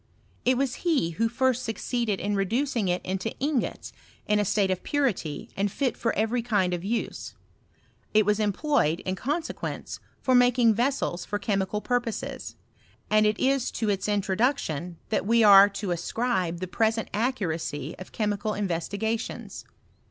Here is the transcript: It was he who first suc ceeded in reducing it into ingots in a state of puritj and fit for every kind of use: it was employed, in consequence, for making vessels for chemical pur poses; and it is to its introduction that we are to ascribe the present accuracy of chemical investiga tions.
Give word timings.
It 0.45 0.57
was 0.57 0.73
he 0.81 1.11
who 1.11 1.29
first 1.29 1.61
suc 1.61 1.75
ceeded 1.75 2.17
in 2.17 2.35
reducing 2.35 2.87
it 2.87 3.05
into 3.05 3.37
ingots 3.37 3.93
in 4.25 4.39
a 4.39 4.43
state 4.45 4.71
of 4.71 4.81
puritj 4.81 5.49
and 5.55 5.71
fit 5.71 5.95
for 5.95 6.11
every 6.15 6.41
kind 6.41 6.73
of 6.73 6.83
use: 6.83 7.35
it 8.11 8.25
was 8.25 8.39
employed, 8.39 9.01
in 9.01 9.13
consequence, 9.15 9.99
for 10.19 10.33
making 10.33 10.73
vessels 10.73 11.23
for 11.23 11.37
chemical 11.37 11.81
pur 11.81 11.99
poses; 12.01 12.55
and 13.11 13.27
it 13.27 13.39
is 13.39 13.69
to 13.73 13.89
its 13.91 14.09
introduction 14.09 14.97
that 15.09 15.27
we 15.27 15.43
are 15.43 15.69
to 15.69 15.91
ascribe 15.91 16.61
the 16.61 16.67
present 16.67 17.07
accuracy 17.13 17.93
of 17.99 18.11
chemical 18.11 18.53
investiga 18.53 19.19
tions. 19.19 19.65